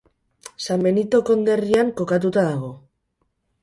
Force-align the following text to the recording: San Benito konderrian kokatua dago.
San 0.67 0.85
Benito 0.87 1.21
konderrian 1.31 1.95
kokatua 2.03 2.35
dago. 2.43 2.77